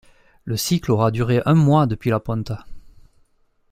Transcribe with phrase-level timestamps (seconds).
[0.45, 2.53] Le cycle aura duré un mois depuis la ponte.